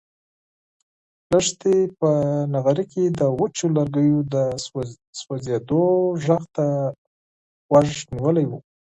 [1.31, 2.09] لښتې په
[2.53, 4.35] نغري کې د وچو لرګیو د
[5.19, 5.83] سوزېدو
[6.25, 6.65] غږ ته
[7.69, 8.51] غوږ نیولی و.